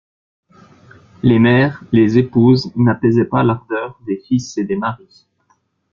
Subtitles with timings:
[1.21, 5.27] Les mères, les épouses, n'apaisaient pas l'ardeur des fils et des maris.